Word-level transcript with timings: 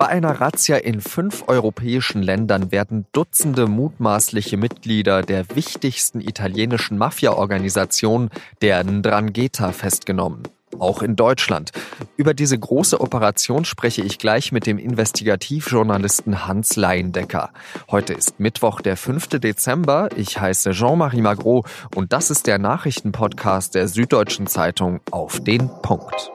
Bei 0.00 0.08
einer 0.08 0.40
Razzia 0.40 0.78
in 0.78 1.02
fünf 1.02 1.44
europäischen 1.46 2.22
Ländern 2.22 2.72
werden 2.72 3.04
Dutzende 3.12 3.66
mutmaßliche 3.66 4.56
Mitglieder 4.56 5.20
der 5.20 5.54
wichtigsten 5.54 6.22
italienischen 6.22 6.96
Mafia-Organisation, 6.96 8.30
der 8.62 8.82
Ndrangheta, 8.82 9.72
festgenommen. 9.72 10.44
Auch 10.78 11.02
in 11.02 11.16
Deutschland. 11.16 11.72
Über 12.16 12.32
diese 12.32 12.58
große 12.58 12.98
Operation 12.98 13.66
spreche 13.66 14.00
ich 14.00 14.18
gleich 14.18 14.52
mit 14.52 14.64
dem 14.66 14.78
Investigativjournalisten 14.78 16.46
Hans 16.46 16.76
Leindecker. 16.76 17.50
Heute 17.90 18.14
ist 18.14 18.40
Mittwoch, 18.40 18.80
der 18.80 18.96
5. 18.96 19.28
Dezember. 19.38 20.08
Ich 20.16 20.40
heiße 20.40 20.70
Jean-Marie 20.70 21.20
Magro 21.20 21.66
und 21.94 22.14
das 22.14 22.30
ist 22.30 22.46
der 22.46 22.58
Nachrichtenpodcast 22.58 23.74
der 23.74 23.86
Süddeutschen 23.86 24.46
Zeitung 24.46 25.00
auf 25.10 25.40
den 25.40 25.68
Punkt. 25.82 26.32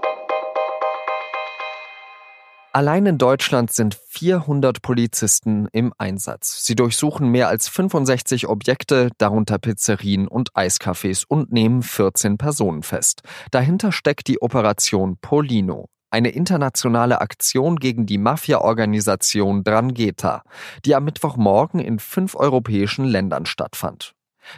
Allein 2.76 3.06
in 3.06 3.18
Deutschland 3.18 3.72
sind 3.72 3.96
400 4.10 4.82
Polizisten 4.82 5.70
im 5.72 5.94
Einsatz. 5.98 6.66
Sie 6.66 6.76
durchsuchen 6.76 7.30
mehr 7.30 7.48
als 7.48 7.70
65 7.70 8.50
Objekte, 8.50 9.12
darunter 9.18 9.60
Pizzerien 9.60 10.28
und 10.28 10.52
Eiscafés 10.56 11.24
und 11.26 11.54
nehmen 11.54 11.84
14 11.84 12.38
Personen 12.38 12.84
fest. 12.84 13.22
Dahinter 13.52 13.94
steckt 13.94 14.28
die 14.28 14.42
Operation 14.42 15.16
Polino 15.22 15.86
eine 16.10 16.30
internationale 16.30 17.22
Aktion 17.22 17.78
gegen 17.78 18.06
die 18.06 18.18
Mafia-Organisation 18.18 19.64
Drangheta, 19.64 20.44
die 20.84 20.96
am 20.96 21.06
Mittwochmorgen 21.06 21.80
in 21.80 22.00
fünf 22.00 22.36
europäischen 22.36 23.06
Ländern 23.06 23.46
stattfand. 23.46 24.15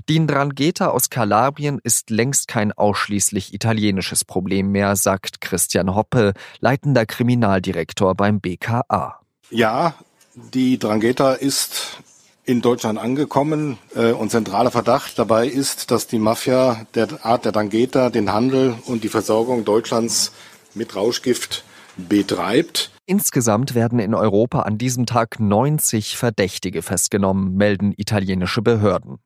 Die 0.10 0.20
Ndrangheta 0.20 0.88
aus 0.88 1.10
Kalabrien 1.10 1.80
ist 1.84 2.10
längst 2.10 2.48
kein 2.48 2.72
ausschließlich 2.72 3.54
italienisches 3.54 4.26
Problem 4.26 4.72
mehr, 4.72 4.96
sagt 4.96 5.42
Christian 5.42 5.96
Hoppe, 5.96 6.34
leitender 6.60 7.06
Kriminaldirektor 7.06 8.16
beim 8.16 8.40
BKA. 8.40 9.20
Ja, 9.50 9.96
die 10.36 10.78
Drangheta 10.78 11.34
ist 11.34 12.02
in 12.46 12.62
Deutschland 12.62 12.98
angekommen 12.98 13.78
äh, 13.96 14.12
und 14.12 14.32
zentraler 14.32 14.72
Verdacht 14.72 15.20
dabei 15.20 15.48
ist, 15.48 15.92
dass 15.92 16.08
die 16.08 16.20
Mafia 16.20 16.86
der 16.96 17.26
Art 17.26 17.46
der 17.46 17.52
Drangheta 17.52 18.10
den 18.10 18.32
Handel 18.32 18.76
und 18.86 19.04
die 19.04 19.10
Versorgung 19.10 19.66
Deutschlands 19.66 20.32
mit 20.74 20.96
Rauschgift 20.96 21.66
betreibt. 21.98 22.92
Insgesamt 23.10 23.74
werden 23.74 24.00
in 24.00 24.14
Europa 24.14 24.64
an 24.64 24.78
diesem 24.78 25.06
Tag 25.06 25.40
90 25.40 26.18
Verdächtige 26.18 26.82
festgenommen, 26.82 27.56
melden 27.56 27.94
italienische 27.96 28.62
Behörden. 28.62 29.20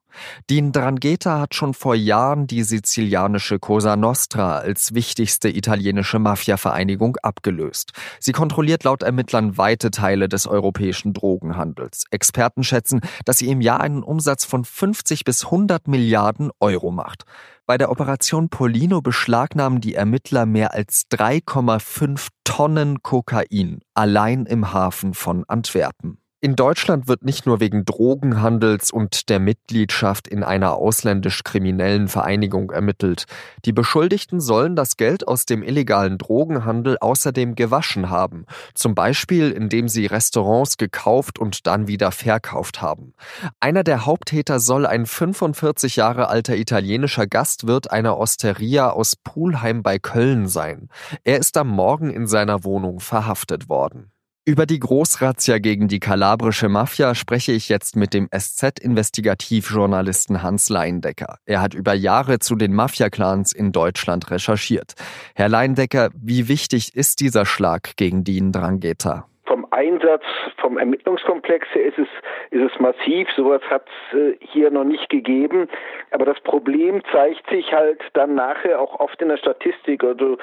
Die 0.52 0.62
Ndrangheta 0.62 1.40
hat 1.40 1.56
schon 1.56 1.74
vor 1.74 1.96
Jahren 1.96 2.46
die 2.46 2.62
sizilianische 2.62 3.58
Cosa 3.58 3.96
Nostra 3.96 4.60
als 4.60 4.94
wichtigste 4.94 5.50
italienische 5.50 6.20
Mafia-Vereinigung 6.20 7.18
abgelöst. 7.24 7.94
Sie 8.20 8.34
kontrolliert 8.34 8.84
laut 8.84 9.02
Ermittlern 9.02 9.58
weite 9.58 9.90
Teile 9.90 10.30
des 10.30 10.46
europäischen 10.46 11.14
Drogenhandels. 11.14 12.04
Experten 12.12 12.64
schätzen, 12.64 13.02
dass 13.26 13.40
sie 13.40 13.50
im 13.50 13.62
Jahr 13.62 13.80
einen 13.80 14.04
Umsatz 14.04 14.46
von 14.46 14.64
50 14.64 15.24
bis 15.24 15.46
100 15.46 15.88
Milliarden 15.88 16.52
Euro 16.60 16.92
macht. 16.92 17.24
Bei 17.72 17.78
der 17.78 17.90
Operation 17.90 18.50
Polino 18.50 19.00
beschlagnahmen 19.02 19.80
die 19.80 19.96
Ermittler 19.96 20.46
mehr 20.46 20.74
als 20.74 21.06
3,5 21.10 22.28
Tonnen 22.44 23.02
Kokain 23.02 23.80
allein 23.94 24.46
im 24.46 24.74
Hafen 24.74 25.14
von 25.14 25.46
Antwerpen. 25.48 26.21
In 26.44 26.56
Deutschland 26.56 27.08
wird 27.08 27.24
nicht 27.24 27.46
nur 27.46 27.60
wegen 27.60 27.86
Drogenhandels 27.86 28.90
und 28.90 29.30
der 29.30 29.40
Mitgliedschaft 29.40 30.28
in 30.28 30.44
einer 30.44 30.74
ausländisch 30.74 31.44
kriminellen 31.44 32.08
Vereinigung 32.08 32.72
ermittelt. 32.72 33.26
Die 33.64 33.74
Beschuldigten 33.74 34.42
sollen 34.42 34.76
das 34.76 34.98
Geld 34.98 35.28
aus 35.28 35.46
dem 35.46 35.62
illegalen 35.62 36.18
Drogenhandel 36.18 36.98
außerdem 37.00 37.54
gewaschen 37.54 38.10
haben, 38.10 38.48
zum 38.74 38.96
Beispiel 38.96 39.52
indem 39.52 39.88
sie 39.88 40.08
Restaurants 40.08 40.78
gekauft 40.78 41.38
und 41.38 41.68
dann 41.68 41.86
wieder 41.86 42.12
verkauft 42.12 42.82
haben. 42.82 43.14
Einer 43.60 43.84
der 43.84 44.08
Haupttäter 44.08 44.60
soll 44.60 44.88
ein 44.88 45.06
45 45.06 45.96
Jahre 45.98 46.28
alter 46.28 46.58
italienischer 46.58 47.28
Gastwirt 47.28 47.92
einer 47.92 48.18
Osteria 48.18 48.90
aus 48.90 49.16
Pulheim 49.16 49.84
bei 49.84 50.00
Köln 50.00 50.48
sein. 50.48 50.90
Er 51.24 51.38
ist 51.38 51.56
am 51.56 51.68
Morgen 51.68 52.10
in 52.10 52.26
seiner 52.26 52.64
Wohnung 52.64 53.00
verhaftet 53.00 53.70
worden. 53.70 54.11
Über 54.44 54.66
die 54.66 54.80
Großrazzia 54.80 55.60
gegen 55.60 55.88
die 55.88 56.00
kalabrische 56.00 56.68
Mafia 56.68 57.14
spreche 57.14 57.52
ich 57.52 57.70
jetzt 57.70 57.96
mit 57.96 58.16
dem 58.16 58.28
SZ-Investigativjournalisten 58.36 60.42
Hans 60.42 60.70
Leindecker. 60.70 61.38
Er 61.46 61.62
hat 61.62 61.76
über 61.76 61.94
Jahre 61.94 62.40
zu 62.40 62.56
den 62.56 62.74
Mafia-Clans 62.74 63.54
in 63.54 63.72
Deutschland 63.72 64.32
recherchiert. 64.32 64.96
Herr 65.36 65.48
Leindecker, 65.48 66.10
wie 66.20 66.50
wichtig 66.50 66.96
ist 66.96 67.20
dieser 67.20 67.46
Schlag 67.46 67.96
gegen 67.98 68.24
die 68.24 68.42
Ndrangheta? 68.42 69.28
Vom 69.46 69.68
Einsatz, 69.70 70.24
vom 70.58 70.80
Ermittlungskomplex 70.80 71.68
her 71.74 71.86
ist 71.86 72.00
es, 72.00 72.08
ist 72.50 72.72
es 72.74 72.80
massiv. 72.80 73.28
Sowas 73.36 73.62
hat 73.70 73.86
es 73.86 74.18
äh, 74.18 74.38
hier 74.40 74.72
noch 74.72 74.86
nicht 74.86 75.08
gegeben. 75.10 75.70
Aber 76.10 76.26
das 76.26 76.40
Problem 76.40 77.04
zeigt 77.12 77.48
sich 77.52 77.72
halt 77.72 78.02
dann 78.14 78.34
nachher 78.34 78.80
auch 78.80 79.00
oft 79.00 79.22
in 79.22 79.28
der 79.28 79.38
Statistik. 79.38 80.04
Also 80.04 80.40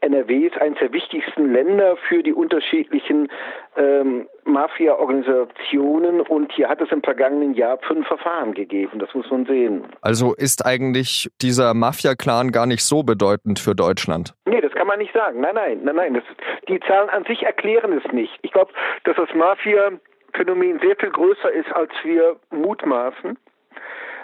NRW 0.00 0.46
ist 0.46 0.60
eines 0.60 0.78
der 0.78 0.92
wichtigsten 0.92 1.52
Länder 1.52 1.96
für 2.08 2.22
die 2.22 2.32
unterschiedlichen 2.32 3.28
ähm, 3.76 4.28
Mafia-Organisationen 4.44 6.20
und 6.22 6.52
hier 6.52 6.68
hat 6.68 6.80
es 6.80 6.90
im 6.90 7.02
vergangenen 7.02 7.54
Jahr 7.54 7.78
fünf 7.86 8.06
Verfahren 8.06 8.54
gegeben. 8.54 8.98
Das 8.98 9.12
muss 9.14 9.30
man 9.30 9.46
sehen. 9.46 9.84
Also 10.00 10.34
ist 10.34 10.64
eigentlich 10.64 11.30
dieser 11.42 11.74
Mafia-Clan 11.74 12.50
gar 12.50 12.66
nicht 12.66 12.82
so 12.82 13.02
bedeutend 13.02 13.58
für 13.58 13.74
Deutschland? 13.74 14.34
Nee, 14.46 14.60
das 14.60 14.72
kann 14.72 14.86
man 14.86 14.98
nicht 14.98 15.12
sagen. 15.12 15.40
Nein, 15.40 15.54
nein, 15.54 15.80
nein, 15.84 15.96
nein. 15.96 16.14
Das, 16.14 16.24
die 16.68 16.80
Zahlen 16.80 17.10
an 17.10 17.24
sich 17.24 17.42
erklären 17.42 17.92
es 17.92 18.12
nicht. 18.12 18.38
Ich 18.42 18.52
glaube, 18.52 18.72
dass 19.04 19.16
das 19.16 19.28
Mafia-Phänomen 19.34 20.80
sehr 20.80 20.96
viel 20.96 21.10
größer 21.10 21.52
ist, 21.52 21.70
als 21.72 21.92
wir 22.02 22.36
mutmaßen. 22.50 23.36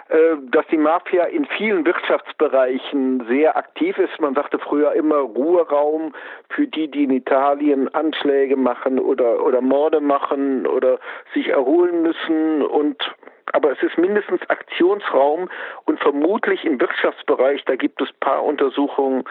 Äh, 0.09 0.37
dass 0.51 0.65
die 0.67 0.77
Mafia 0.77 1.25
in 1.25 1.45
vielen 1.45 1.85
Wirtschaftsbereichen 1.85 3.25
sehr 3.27 3.57
aktiv 3.57 3.97
ist. 3.97 4.19
Man 4.21 4.35
sagte 4.35 4.57
früher 4.57 4.93
immer 4.93 5.17
Ruheraum 5.17 6.13
für 6.49 6.65
die, 6.65 6.89
die 6.89 7.03
in 7.03 7.11
Italien 7.11 7.93
Anschläge 7.93 8.55
machen 8.55 8.99
oder, 8.99 9.43
oder 9.43 9.59
Morde 9.59 9.99
machen 9.99 10.65
oder 10.65 10.99
sich 11.33 11.49
erholen 11.49 12.03
müssen 12.03 12.61
und 12.61 13.15
aber 13.53 13.71
es 13.71 13.81
ist 13.81 13.97
mindestens 13.97 14.41
Aktionsraum 14.49 15.49
und 15.85 15.99
vermutlich 16.01 16.65
im 16.65 16.81
Wirtschaftsbereich, 16.81 17.63
da 17.63 17.77
gibt 17.77 18.01
es 18.01 18.11
paar 18.19 18.43
Untersuchungen, 18.43 19.23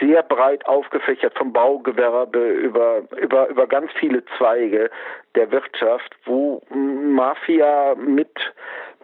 sehr 0.00 0.22
breit 0.22 0.66
aufgefächert 0.66 1.36
vom 1.36 1.52
Baugewerbe 1.52 2.50
über, 2.50 3.02
über, 3.16 3.48
über 3.48 3.66
ganz 3.68 3.92
viele 3.98 4.24
Zweige 4.36 4.90
der 5.36 5.50
Wirtschaft, 5.52 6.16
wo 6.24 6.60
Mafia 6.70 7.94
mit 7.94 8.32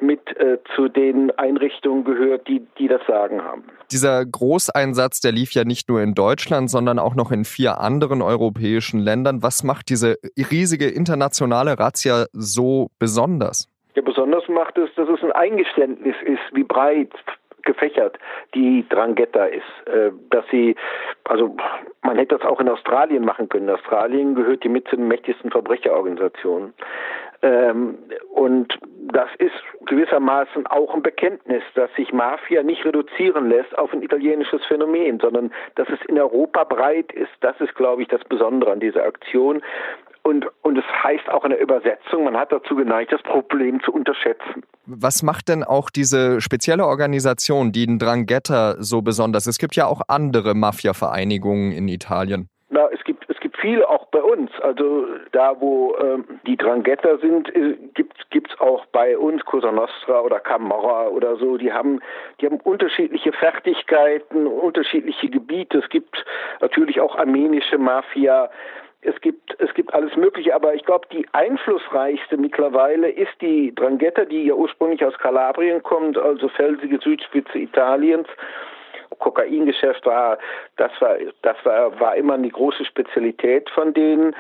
mit 0.01 0.21
äh, 0.37 0.59
zu 0.75 0.89
den 0.89 1.31
Einrichtungen 1.39 2.05
gehört, 2.05 2.49
die, 2.49 2.67
die 2.79 2.89
das 2.89 3.01
Sagen 3.07 3.43
haben. 3.43 3.65
Dieser 3.91 4.25
Großeinsatz, 4.25 5.21
der 5.21 5.33
lief 5.33 5.53
ja 5.53 5.65
nicht 5.65 5.89
nur 5.89 6.03
in 6.03 6.15
Deutschland, 6.15 6.71
sondern 6.71 6.99
auch 6.99 7.15
noch 7.15 7.33
in 7.33 7.45
vier 7.45 7.79
anderen 7.79 8.23
europäischen 8.23 9.01
Ländern. 9.01 9.43
Was 9.43 9.65
macht 9.65 9.89
diese 9.89 10.17
riesige 10.51 10.89
internationale 10.89 11.79
Razzia 11.79 12.27
so 12.33 12.89
besonders? 12.99 13.69
Ja, 13.95 14.03
besonders 14.03 14.47
macht 14.49 14.79
es, 14.79 14.91
dass 14.95 15.09
es 15.09 15.23
ein 15.23 15.33
Eingeständnis 15.33 16.15
ist, 16.25 16.41
wie 16.53 16.65
breit 16.65 17.13
gefächert 17.69 18.19
die 18.55 18.87
Drangheta 18.89 19.45
ist, 19.45 19.63
äh, 19.87 20.11
dass 20.31 20.45
sie, 20.51 20.75
also 21.25 21.55
man 22.03 22.17
hätte 22.17 22.39
das 22.39 22.47
auch 22.47 22.61
in 22.61 22.69
Australien 22.69 23.25
machen 23.25 23.49
können. 23.49 23.69
Australien 23.69 24.35
gehört 24.35 24.65
die 24.65 24.71
mit 24.71 24.89
zu 24.89 24.97
den 24.97 25.07
mächtigsten 25.07 25.51
Verbrecherorganisationen. 25.51 26.73
Ähm, 27.43 27.99
und 28.35 28.79
das 29.13 29.29
ist 29.39 29.55
gewissermaßen 29.87 30.67
auch 30.67 30.95
ein 30.95 31.03
Bekenntnis, 31.03 31.63
dass 31.75 31.91
sich 31.95 32.13
Mafia 32.13 32.63
nicht 32.63 32.85
reduzieren 32.85 33.49
lässt 33.49 33.77
auf 33.79 33.93
ein 33.93 34.03
italienisches 34.03 34.65
Phänomen, 34.67 35.21
sondern 35.21 35.53
dass 35.77 35.89
es 35.89 35.99
in 36.09 36.19
Europa 36.19 36.65
breit 36.65 37.13
ist. 37.13 37.31
Das 37.41 37.59
ist, 37.61 37.75
glaube 37.75 38.03
ich, 38.03 38.09
das 38.09 38.23
Besondere 38.25 38.73
an 38.73 38.81
dieser 38.81 39.05
Aktion. 39.05 39.63
Und, 40.25 40.47
und 40.63 40.77
es 40.77 40.85
heißt 40.85 41.31
auch 41.31 41.45
in 41.45 41.51
der 41.51 41.61
Übersetzung, 41.61 42.25
man 42.25 42.37
hat 42.37 42.53
dazu 42.53 42.75
geneigt, 42.75 43.13
das 43.13 43.23
Problem 43.23 43.81
zu 43.83 43.93
unterschätzen. 43.93 44.63
Was 44.85 45.23
macht 45.23 45.49
denn 45.49 45.65
auch 45.65 45.91
diese 45.91 46.41
spezielle 46.41 46.85
Organisation, 46.85 47.73
die 47.73 47.87
Drangheta, 47.99 48.75
so 48.79 49.01
besonders? 49.01 49.47
Es 49.47 49.59
gibt 49.59 49.77
ja 49.77 49.87
auch 49.87 50.03
andere 50.09 50.55
Mafia-Vereinigungen 50.55 51.73
in 51.73 51.89
Italien. 51.89 52.49
Na, 52.69 52.89
es 52.93 53.03
gibt 53.05 53.25
es 53.31 53.41
gibt 53.41 53.57
viele 53.59 53.89
uns. 54.31 54.51
Also 54.61 55.07
da, 55.33 55.61
wo 55.61 55.97
ähm, 55.97 56.25
die 56.47 56.57
Drangheta 56.57 57.19
sind, 57.19 57.55
äh, 57.55 57.77
gibt 57.95 58.51
es 58.51 58.61
auch 58.61 58.87
bei 58.87 59.17
uns 59.17 59.45
Cosa 59.45 59.73
Nostra 59.73 60.21
oder 60.21 60.41
Camorra 60.41 61.09
oder 61.09 61.37
so. 61.37 61.57
Die 61.57 61.73
haben 61.73 62.01
die 62.41 62.47
haben 62.47 62.61
unterschiedliche 62.61 63.33
Fertigkeiten, 63.33 64.47
unterschiedliche 64.47 65.29
Gebiete. 65.29 65.79
Es 65.79 65.89
gibt 65.89 66.25
natürlich 66.61 67.01
auch 67.01 67.17
armenische 67.17 67.79
Mafia 67.79 68.51
es 69.01 69.21
gibt, 69.21 69.55
es 69.61 69.73
gibt 69.75 69.95
alles 69.95 70.17
Mögliche, 70.17 70.55
aber 70.55 70.75
ich 70.75 70.85
glaube, 70.85 71.07
die 71.13 71.27
einflussreichste 71.33 72.37
mittlerweile 72.37 73.09
ist 73.09 73.33
die 73.41 73.73
Drangheta, 73.75 74.25
die 74.25 74.47
ja 74.47 74.55
ursprünglich 74.55 75.05
aus 75.05 75.17
Kalabrien 75.19 75.83
kommt, 75.83 76.19
also 76.19 76.49
felsige 76.49 76.99
Südspitze 76.99 77.59
Italiens. 77.59 78.27
Kokaingeschäft 79.39 80.05
war, 80.07 80.39
das 80.77 80.91
war, 81.01 81.17
das 81.43 81.57
war, 81.65 81.99
war 82.01 82.17
immer 82.17 82.35
eine 82.35 82.49
große 82.49 82.85
Spezialität 82.85 83.71
von 83.71 83.95
denen. 83.95 84.35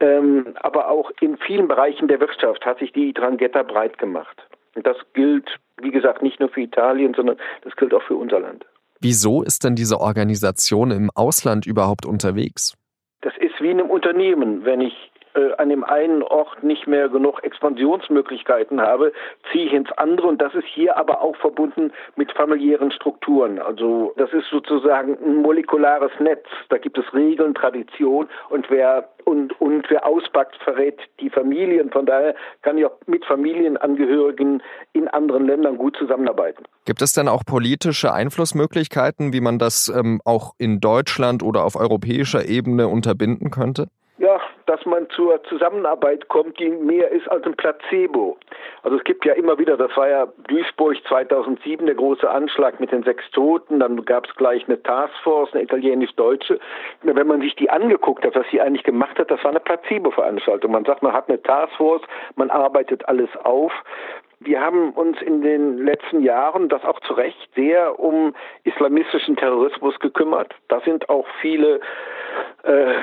ähm, 0.00 0.54
aber 0.56 0.88
auch 0.88 1.12
in 1.20 1.36
vielen 1.36 1.68
Bereichen 1.68 2.08
der 2.08 2.18
Wirtschaft 2.18 2.66
hat 2.66 2.80
sich 2.80 2.92
die 2.92 3.12
Drangheta 3.12 3.62
breit 3.62 3.98
gemacht. 3.98 4.42
Und 4.74 4.84
das 4.86 4.96
gilt, 5.12 5.48
wie 5.80 5.90
gesagt, 5.90 6.22
nicht 6.22 6.40
nur 6.40 6.48
für 6.48 6.62
Italien, 6.62 7.14
sondern 7.14 7.36
das 7.62 7.76
gilt 7.76 7.94
auch 7.94 8.02
für 8.02 8.16
unser 8.16 8.40
Land. 8.40 8.66
Wieso 9.00 9.42
ist 9.42 9.64
denn 9.64 9.76
diese 9.76 10.00
Organisation 10.00 10.90
im 10.90 11.10
Ausland 11.14 11.66
überhaupt 11.66 12.06
unterwegs? 12.06 12.76
Das 13.20 13.34
ist 13.38 13.60
wie 13.60 13.70
in 13.70 13.78
einem 13.78 13.90
Unternehmen. 13.90 14.64
Wenn 14.64 14.80
ich 14.80 15.11
äh, 15.34 15.52
an 15.58 15.68
dem 15.68 15.84
einen 15.84 16.22
Ort 16.22 16.62
nicht 16.62 16.86
mehr 16.86 17.08
genug 17.08 17.42
Expansionsmöglichkeiten 17.42 18.80
habe, 18.80 19.12
ziehe 19.50 19.66
ich 19.66 19.72
ins 19.72 19.90
andere 19.92 20.26
und 20.26 20.40
das 20.40 20.54
ist 20.54 20.66
hier 20.66 20.96
aber 20.96 21.20
auch 21.20 21.36
verbunden 21.36 21.92
mit 22.16 22.32
familiären 22.32 22.90
Strukturen. 22.90 23.58
Also 23.58 24.12
das 24.16 24.32
ist 24.32 24.48
sozusagen 24.50 25.16
ein 25.24 25.36
molekulares 25.42 26.12
Netz. 26.20 26.46
Da 26.68 26.78
gibt 26.78 26.98
es 26.98 27.04
Regeln, 27.14 27.54
Tradition 27.54 28.28
und 28.48 28.70
wer 28.70 29.08
und, 29.24 29.58
und 29.60 29.88
wer 29.88 30.06
auspackt, 30.06 30.56
verrät 30.64 30.98
die 31.20 31.30
Familien. 31.30 31.90
Von 31.90 32.06
daher 32.06 32.34
kann 32.62 32.76
ich 32.78 32.86
auch 32.86 32.92
mit 33.06 33.24
Familienangehörigen 33.24 34.62
in 34.92 35.08
anderen 35.08 35.46
Ländern 35.46 35.78
gut 35.78 35.96
zusammenarbeiten. 35.96 36.64
Gibt 36.84 37.02
es 37.02 37.12
denn 37.12 37.28
auch 37.28 37.44
politische 37.44 38.12
Einflussmöglichkeiten, 38.12 39.32
wie 39.32 39.40
man 39.40 39.58
das 39.58 39.88
ähm, 39.88 40.20
auch 40.24 40.54
in 40.58 40.80
Deutschland 40.80 41.42
oder 41.42 41.64
auf 41.64 41.76
europäischer 41.76 42.46
Ebene 42.46 42.88
unterbinden 42.88 43.50
könnte? 43.50 43.88
Ja, 44.18 44.40
dass 44.66 44.84
man 44.86 45.08
zur 45.10 45.42
Zusammenarbeit 45.44 46.28
kommt, 46.28 46.58
die 46.58 46.68
mehr 46.68 47.10
ist 47.10 47.28
als 47.28 47.44
ein 47.44 47.54
Placebo. 47.54 48.36
Also 48.82 48.96
es 48.96 49.04
gibt 49.04 49.24
ja 49.24 49.34
immer 49.34 49.58
wieder, 49.58 49.76
das 49.76 49.96
war 49.96 50.08
ja 50.08 50.26
Duisburg 50.48 50.96
2007, 51.08 51.86
der 51.86 51.94
große 51.94 52.28
Anschlag 52.28 52.80
mit 52.80 52.92
den 52.92 53.02
sechs 53.02 53.28
Toten, 53.30 53.80
dann 53.80 54.04
gab 54.04 54.26
es 54.26 54.34
gleich 54.36 54.66
eine 54.66 54.82
Taskforce, 54.82 55.52
eine 55.52 55.62
italienisch-deutsche. 55.62 56.58
Wenn 57.02 57.26
man 57.26 57.40
sich 57.40 57.54
die 57.56 57.70
angeguckt 57.70 58.24
hat, 58.24 58.34
was 58.34 58.46
sie 58.50 58.60
eigentlich 58.60 58.84
gemacht 58.84 59.18
hat, 59.18 59.30
das 59.30 59.42
war 59.44 59.50
eine 59.50 59.60
Placebo-Veranstaltung. 59.60 60.72
Man 60.72 60.84
sagt, 60.84 61.02
man 61.02 61.12
hat 61.12 61.28
eine 61.28 61.42
Taskforce, 61.42 62.02
man 62.36 62.50
arbeitet 62.50 63.08
alles 63.08 63.30
auf. 63.44 63.72
Wir 64.44 64.60
haben 64.60 64.92
uns 64.92 65.20
in 65.22 65.42
den 65.42 65.78
letzten 65.78 66.22
Jahren, 66.22 66.68
das 66.68 66.84
auch 66.84 67.00
zu 67.00 67.14
Recht, 67.14 67.48
sehr 67.54 67.98
um 67.98 68.34
islamistischen 68.64 69.36
Terrorismus 69.36 69.98
gekümmert. 70.00 70.54
Da 70.68 70.80
sind 70.80 71.08
auch 71.08 71.26
viele 71.40 71.80
äh, 72.62 72.94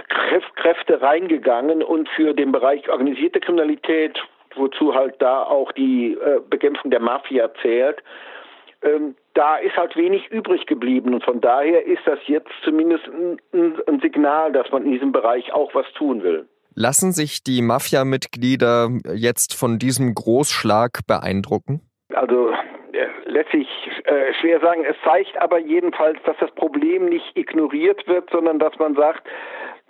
Kräfte 0.56 1.02
reingegangen 1.02 1.84
und 1.84 2.10
für 2.10 2.34
den 2.34 2.52
Bereich 2.52 2.90
organisierte 2.90 3.40
Kriminalität, 3.40 4.20
wozu 4.56 4.96
halt 4.96 5.16
da 5.20 5.44
auch 5.44 5.72
die 5.72 6.14
äh, 6.14 6.40
Bekämpfung 6.50 6.92
der 6.92 7.00
Mafia 7.00 7.52
zählt, 7.62 8.02
ähm, 8.82 9.16
da 9.34 9.58
ist 9.58 9.76
halt 9.76 9.96
wenig 9.96 10.28
übrig 10.32 10.66
geblieben 10.66 11.14
und 11.14 11.24
von 11.24 11.42
daher 11.42 11.86
ist 11.86 12.02
das 12.06 12.20
jetzt 12.28 12.52
zumindest 12.64 13.06
ein, 13.08 13.40
ein 13.88 14.00
Signal, 14.00 14.52
dass 14.52 14.72
man 14.72 14.86
in 14.86 14.92
diesem 14.94 15.12
Bereich 15.12 15.52
auch 15.54 15.74
was 15.76 15.92
tun 15.94 16.24
will. 16.24 16.48
Lassen 16.82 17.12
sich 17.12 17.44
die 17.44 17.62
Mafia-Mitglieder 17.62 18.88
jetzt 19.14 19.54
von 19.54 19.80
diesem 19.80 20.16
Großschlag 20.16 21.06
beeindrucken? 21.06 21.82
Also 22.14 22.52
äh, 22.94 23.08
lässt 23.26 23.52
sich 23.52 23.68
äh, 24.06 24.34
schwer 24.40 24.62
sagen. 24.62 24.86
Es 24.86 24.96
zeigt 25.04 25.36
aber 25.42 25.60
jedenfalls, 25.60 26.20
dass 26.24 26.38
das 26.40 26.50
Problem 26.52 27.10
nicht 27.10 27.36
ignoriert 27.36 28.08
wird, 28.08 28.30
sondern 28.30 28.60
dass 28.60 28.80
man 28.80 28.96
sagt, 28.96 29.28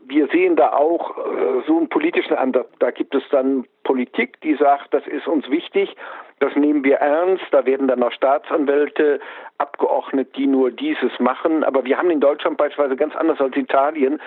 wir 0.10 0.28
sehen 0.28 0.56
da 0.56 0.74
auch 0.74 1.18
äh, 1.18 1.62
so 1.68 1.78
einen 1.78 1.90
politischen 1.90 2.36
Ansatz. 2.36 2.68
Da 2.80 2.92
gibt 2.92 3.16
es 3.16 3.24
dann 3.32 3.66
Politik, 3.84 4.42
die 4.42 4.56
sagt, 4.56 4.94
das 4.94 5.06
ist 5.08 5.28
uns 5.28 5.50
wichtig, 5.50 5.96
das 6.40 6.56
nehmen 6.56 6.84
wir 6.84 6.98
ernst. 6.98 7.46
Da 7.52 7.66
werden 7.66 7.88
dann 7.88 8.02
auch 8.04 8.12
Staatsanwälte 8.12 9.20
abgeordnet, 9.58 10.36
die 10.36 10.48
nur 10.48 10.72
dieses 10.72 11.12
machen. 11.20 11.64
Aber 11.64 11.86
wir 11.86 11.98
haben 11.98 12.10
in 12.10 12.20
Deutschland 12.20 12.58
beispielsweise 12.58 12.96
ganz 12.96 13.16
anders 13.16 13.40
als 13.40 13.56
Italien 13.56 14.20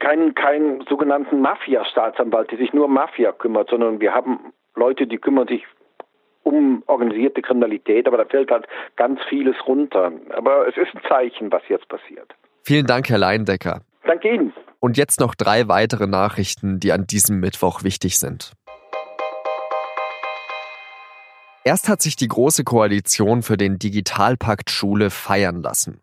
keinen, 0.00 0.34
keinen 0.34 0.82
sogenannten 0.88 1.40
Mafia-Staatsanwalt, 1.40 2.50
der 2.50 2.58
sich 2.58 2.72
nur 2.72 2.86
um 2.86 2.94
Mafia 2.94 3.32
kümmert, 3.32 3.70
sondern 3.70 4.00
wir 4.00 4.14
haben 4.14 4.52
Leute, 4.74 5.06
die 5.06 5.18
kümmern 5.18 5.48
sich 5.48 5.64
um 6.42 6.82
organisierte 6.86 7.42
Kriminalität, 7.42 8.06
aber 8.06 8.16
da 8.16 8.24
fällt 8.24 8.50
halt 8.50 8.66
ganz 8.96 9.20
vieles 9.28 9.56
runter. 9.66 10.12
Aber 10.30 10.66
es 10.66 10.76
ist 10.76 10.94
ein 10.94 11.02
Zeichen, 11.06 11.52
was 11.52 11.62
jetzt 11.68 11.88
passiert. 11.88 12.34
Vielen 12.64 12.86
Dank, 12.86 13.08
Herr 13.10 13.18
Leindecker. 13.18 13.80
Danke 14.04 14.32
Ihnen. 14.32 14.52
Und 14.80 14.96
jetzt 14.96 15.20
noch 15.20 15.34
drei 15.34 15.68
weitere 15.68 16.06
Nachrichten, 16.06 16.78
die 16.78 16.92
an 16.92 17.06
diesem 17.06 17.40
Mittwoch 17.40 17.82
wichtig 17.82 18.18
sind. 18.18 18.52
Erst 21.64 21.88
hat 21.88 22.00
sich 22.00 22.16
die 22.16 22.28
Große 22.28 22.64
Koalition 22.64 23.42
für 23.42 23.56
den 23.56 23.78
Digitalpakt 23.78 24.70
Schule 24.70 25.10
feiern 25.10 25.62
lassen. 25.62 26.00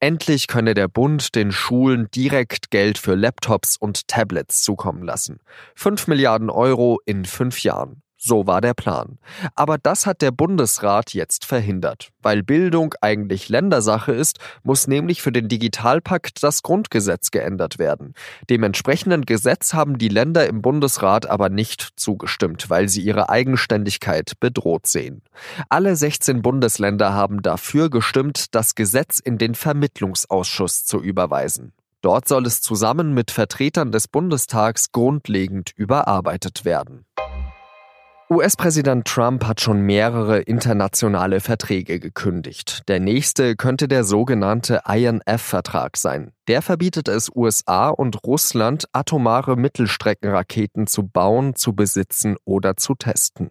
Endlich 0.00 0.46
könne 0.46 0.74
der 0.74 0.86
Bund 0.86 1.34
den 1.34 1.50
Schulen 1.50 2.08
direkt 2.14 2.70
Geld 2.70 2.98
für 2.98 3.16
Laptops 3.16 3.76
und 3.76 4.06
Tablets 4.06 4.62
zukommen 4.62 5.02
lassen. 5.02 5.40
Fünf 5.74 6.06
Milliarden 6.06 6.50
Euro 6.50 7.00
in 7.04 7.24
fünf 7.24 7.64
Jahren. 7.64 8.02
So 8.20 8.48
war 8.48 8.60
der 8.60 8.74
Plan. 8.74 9.18
Aber 9.54 9.78
das 9.78 10.04
hat 10.04 10.22
der 10.22 10.32
Bundesrat 10.32 11.14
jetzt 11.14 11.44
verhindert. 11.44 12.10
Weil 12.20 12.42
Bildung 12.42 12.94
eigentlich 13.00 13.48
Ländersache 13.48 14.10
ist, 14.10 14.40
muss 14.64 14.88
nämlich 14.88 15.22
für 15.22 15.30
den 15.30 15.46
Digitalpakt 15.46 16.42
das 16.42 16.64
Grundgesetz 16.64 17.30
geändert 17.30 17.78
werden. 17.78 18.14
Dem 18.50 18.64
entsprechenden 18.64 19.24
Gesetz 19.24 19.72
haben 19.72 19.98
die 19.98 20.08
Länder 20.08 20.48
im 20.48 20.62
Bundesrat 20.62 21.26
aber 21.26 21.48
nicht 21.48 21.90
zugestimmt, 21.94 22.68
weil 22.68 22.88
sie 22.88 23.02
ihre 23.02 23.28
Eigenständigkeit 23.28 24.32
bedroht 24.40 24.88
sehen. 24.88 25.22
Alle 25.68 25.94
16 25.94 26.42
Bundesländer 26.42 27.12
haben 27.12 27.40
dafür 27.42 27.88
gestimmt, 27.88 28.52
das 28.56 28.74
Gesetz 28.74 29.20
in 29.20 29.38
den 29.38 29.54
Vermittlungsausschuss 29.54 30.84
zu 30.84 31.00
überweisen. 31.00 31.72
Dort 32.00 32.26
soll 32.26 32.46
es 32.46 32.62
zusammen 32.62 33.14
mit 33.14 33.30
Vertretern 33.30 33.92
des 33.92 34.08
Bundestags 34.08 34.90
grundlegend 34.90 35.72
überarbeitet 35.76 36.64
werden. 36.64 37.04
US-Präsident 38.30 39.06
Trump 39.06 39.46
hat 39.46 39.62
schon 39.62 39.80
mehrere 39.80 40.40
internationale 40.40 41.40
Verträge 41.40 41.98
gekündigt. 41.98 42.82
Der 42.86 43.00
nächste 43.00 43.56
könnte 43.56 43.88
der 43.88 44.04
sogenannte 44.04 44.82
INF-Vertrag 44.86 45.96
sein. 45.96 46.32
Der 46.48 46.62
verbietet 46.62 47.08
es 47.08 47.30
USA 47.34 47.90
und 47.90 48.24
Russland, 48.24 48.86
atomare 48.92 49.56
Mittelstreckenraketen 49.56 50.86
zu 50.86 51.06
bauen, 51.06 51.54
zu 51.54 51.74
besitzen 51.74 52.36
oder 52.46 52.78
zu 52.78 52.94
testen. 52.94 53.50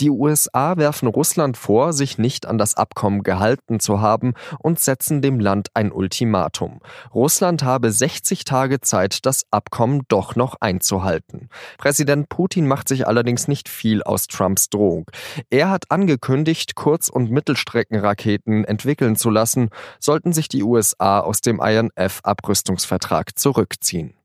Die 0.00 0.08
USA 0.08 0.78
werfen 0.78 1.08
Russland 1.08 1.58
vor, 1.58 1.92
sich 1.92 2.16
nicht 2.16 2.46
an 2.46 2.56
das 2.56 2.74
Abkommen 2.74 3.22
gehalten 3.22 3.80
zu 3.80 4.00
haben 4.00 4.32
und 4.60 4.80
setzen 4.80 5.20
dem 5.20 5.40
Land 5.40 5.68
ein 5.74 5.92
Ultimatum. 5.92 6.80
Russland 7.14 7.64
habe 7.64 7.92
60 7.92 8.44
Tage 8.44 8.80
Zeit, 8.80 9.26
das 9.26 9.44
Abkommen 9.50 10.04
doch 10.08 10.34
noch 10.34 10.56
einzuhalten. 10.60 11.50
Präsident 11.76 12.30
Putin 12.30 12.66
macht 12.66 12.88
sich 12.88 13.06
allerdings 13.06 13.46
nicht 13.46 13.68
viel 13.68 14.02
aus 14.02 14.17
Trumps 14.26 14.68
Drohung. 14.68 15.10
Er 15.50 15.70
hat 15.70 15.90
angekündigt, 15.90 16.74
Kurz- 16.74 17.08
und 17.08 17.30
Mittelstreckenraketen 17.30 18.64
entwickeln 18.64 19.16
zu 19.16 19.30
lassen, 19.30 19.70
sollten 20.00 20.32
sich 20.32 20.48
die 20.48 20.62
USA 20.62 21.20
aus 21.20 21.40
dem 21.40 21.60
INF 21.60 22.20
Abrüstungsvertrag 22.22 23.38
zurückziehen. 23.38 24.17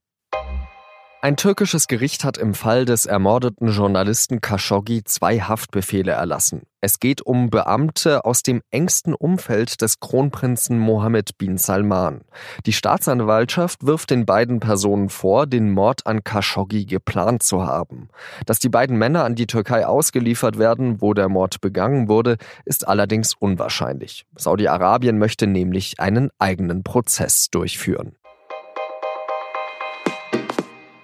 Ein 1.24 1.38
türkisches 1.38 1.88
Gericht 1.88 2.26
hat 2.26 2.38
im 2.38 2.54
Fall 2.54 2.84
des 2.84 3.06
ermordeten 3.06 3.70
Journalisten 3.70 4.42
Khashoggi 4.42 5.06
zwei 5.06 5.40
Haftbefehle 5.40 6.12
erlassen. 6.12 6.64
Es 6.82 7.00
geht 7.00 7.22
um 7.22 7.50
Beamte 7.50 8.26
aus 8.26 8.44
dem 8.44 8.62
engsten 8.72 9.14
Umfeld 9.14 9.82
des 9.82 10.02
Kronprinzen 10.02 10.78
Mohammed 10.78 11.38
bin 11.38 11.58
Salman. 11.58 12.26
Die 12.66 12.74
Staatsanwaltschaft 12.74 13.86
wirft 13.86 14.10
den 14.10 14.26
beiden 14.26 14.60
Personen 14.60 15.08
vor, 15.08 15.48
den 15.48 15.72
Mord 15.72 16.06
an 16.06 16.26
Khashoggi 16.26 16.86
geplant 16.86 17.42
zu 17.42 17.66
haben. 17.66 18.10
Dass 18.46 18.60
die 18.60 18.68
beiden 18.68 18.98
Männer 18.98 19.24
an 19.24 19.36
die 19.36 19.48
Türkei 19.48 19.88
ausgeliefert 19.88 20.60
werden, 20.60 21.02
wo 21.02 21.14
der 21.14 21.30
Mord 21.30 21.62
begangen 21.62 22.10
wurde, 22.10 22.36
ist 22.66 22.86
allerdings 22.86 23.34
unwahrscheinlich. 23.34 24.26
Saudi-Arabien 24.36 25.18
möchte 25.18 25.48
nämlich 25.48 26.02
einen 26.02 26.32
eigenen 26.38 26.84
Prozess 26.84 27.50
durchführen. 27.50 28.18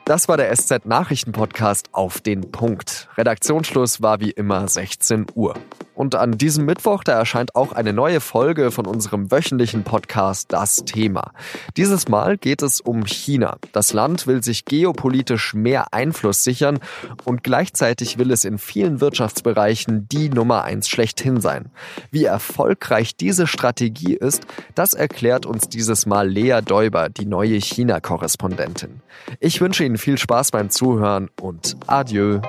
Das 0.10 0.28
war 0.28 0.38
der 0.38 0.52
SZ 0.56 0.88
Nachrichten 0.88 1.34
Podcast 1.34 1.90
auf 1.92 2.20
den 2.20 2.50
Punkt. 2.50 3.10
Redaktionsschluss 3.16 4.02
war 4.02 4.20
wie 4.20 4.32
immer 4.32 4.68
16 4.68 5.28
Uhr. 5.36 5.54
Und 6.00 6.16
an 6.16 6.38
diesem 6.38 6.64
Mittwoch, 6.64 7.04
da 7.04 7.20
erscheint 7.20 7.56
auch 7.56 7.74
eine 7.74 7.92
neue 7.92 8.22
Folge 8.22 8.72
von 8.72 8.88
unserem 8.88 9.32
wöchentlichen 9.32 9.84
Podcast 9.84 10.54
Das 10.54 10.86
Thema. 10.86 11.34
Dieses 11.76 12.08
Mal 12.08 12.38
geht 12.38 12.62
es 12.62 12.80
um 12.80 13.06
China. 13.06 13.58
Das 13.74 13.92
Land 13.92 14.26
will 14.26 14.42
sich 14.42 14.64
geopolitisch 14.64 15.54
mehr 15.54 15.94
Einfluss 15.94 16.46
sichern 16.46 16.80
und 17.26 17.44
gleichzeitig 17.44 18.18
will 18.18 18.32
es 18.32 18.46
in 18.46 18.60
vielen 18.60 19.02
Wirtschaftsbereichen 19.02 20.08
die 20.08 20.30
Nummer 20.30 20.64
eins 20.64 20.88
schlechthin 20.88 21.42
sein. 21.42 21.70
Wie 22.12 22.24
erfolgreich 22.24 23.18
diese 23.18 23.46
Strategie 23.46 24.14
ist, 24.14 24.44
das 24.76 24.94
erklärt 24.94 25.46
uns 25.46 25.68
dieses 25.68 26.06
Mal 26.06 26.30
Lea 26.30 26.62
Däuber, 26.66 27.10
die 27.10 27.26
neue 27.26 27.60
China-Korrespondentin. 27.60 29.02
Ich 29.42 29.60
wünsche 29.60 29.84
Ihnen 29.84 29.98
viel 29.98 30.18
Spaß 30.18 30.52
beim 30.52 30.70
Zuhören 30.70 31.30
und 31.42 31.76
adieu. 31.88 32.40